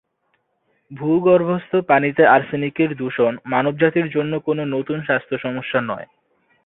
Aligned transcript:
ভূগর্ভস্থ 0.91 1.71
পানিতে 1.89 2.23
আর্সেনিকের 2.27 2.91
দূষণ 2.95 3.33
মানবজাতির 3.45 4.07
জন্য 4.09 4.33
কোনো 4.39 4.63
নতুন 4.65 4.97
স্বাস্থ্য 5.01 5.35
সমস্যা 5.37 5.79
নয়। 5.81 6.07